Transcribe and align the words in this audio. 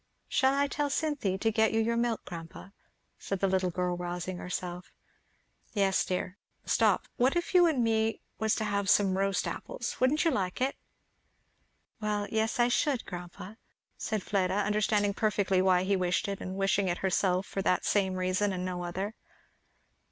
"Shall 0.27 0.55
I 0.55 0.65
tell 0.65 0.89
Cynthy 0.89 1.37
to 1.37 1.51
get 1.51 1.73
you 1.73 1.79
your 1.79 1.95
milk, 1.95 2.25
grandpa?" 2.25 2.69
said 3.19 3.39
the 3.39 3.45
little 3.47 3.69
girl 3.69 3.95
rousing 3.95 4.37
herself. 4.37 4.91
"Yes 5.73 6.03
dear. 6.03 6.39
Stop, 6.65 7.07
what 7.17 7.35
if 7.35 7.53
you 7.53 7.67
and 7.67 7.83
me 7.83 8.19
was 8.39 8.55
to 8.55 8.63
have 8.63 8.89
some 8.89 9.15
roast 9.15 9.45
apples? 9.47 9.97
wouldn't 9.99 10.25
you 10.25 10.31
like 10.31 10.59
it?" 10.59 10.75
"Well 11.99 12.25
yes, 12.31 12.59
I 12.59 12.67
should, 12.67 13.05
grandpa," 13.05 13.53
said 13.95 14.23
Fleda, 14.23 14.55
understanding 14.55 15.13
perfectly 15.13 15.61
why 15.61 15.83
he 15.83 15.95
wished 15.95 16.27
it, 16.27 16.41
and 16.41 16.55
wishing 16.55 16.87
it 16.87 16.97
herself 17.05 17.45
for 17.45 17.61
that 17.61 17.85
same 17.85 18.15
reason 18.15 18.51
and 18.51 18.65
no 18.65 18.83
other. 18.83 19.13